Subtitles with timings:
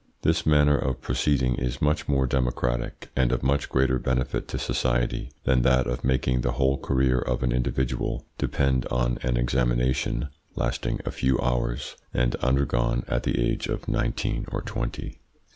[0.23, 5.29] This manner of proceeding is much more democratic and of much greater benefit to society
[5.43, 11.01] than that of making the whole career of an individual depend on an examination, lasting
[11.05, 15.19] a few hours, and undergone at the age of nineteen or twenty.